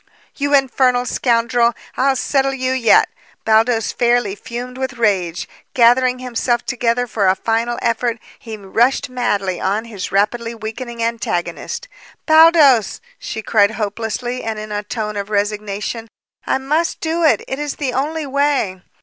"You 0.35 0.55
infernal 0.55 1.05
scoundrel! 1.05 1.75
I'll 1.95 2.15
settle 2.15 2.55
you 2.55 2.71
yet!" 2.71 3.07
Baldos 3.45 3.91
fairly 3.91 4.33
fumed 4.33 4.79
with 4.79 4.93
rage. 4.97 5.47
Gathering 5.75 6.17
himself 6.17 6.65
together 6.65 7.05
for 7.05 7.27
a 7.27 7.35
final 7.35 7.77
effort, 7.83 8.17
he 8.39 8.57
rushed 8.57 9.11
madly 9.11 9.59
on 9.61 9.85
his 9.85 10.11
rapidly 10.11 10.55
weakening 10.55 11.03
antagonist. 11.03 11.87
"Baldos!" 12.25 12.99
she 13.19 13.43
cried 13.43 13.69
hopelessly 13.77 14.43
and 14.43 14.57
in 14.57 14.71
a 14.71 14.81
tone 14.81 15.15
of 15.17 15.29
resignation. 15.29 16.07
"I 16.47 16.57
must 16.57 16.99
do 16.99 17.23
it! 17.23 17.43
It 17.47 17.59
is 17.59 17.75
the 17.75 17.93
only 17.93 18.25
way!" 18.25 18.81